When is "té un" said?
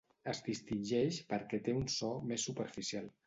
1.69-1.85